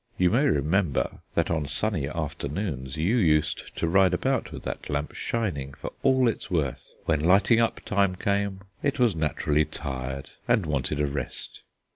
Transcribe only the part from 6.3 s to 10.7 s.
was worth. When lighting up time came it was naturally tired, and